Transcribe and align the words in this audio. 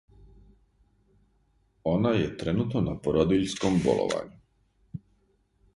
Она 1.91 2.15
је 2.15 2.31
тренутно 2.41 2.83
на 2.89 2.97
породиљском 3.05 3.79
боловању. 3.87 5.05